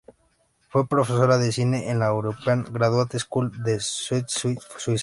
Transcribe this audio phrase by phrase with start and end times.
[0.67, 4.99] Fue profesora de cine en la European Graduate School de Saas-Fee, Suiza.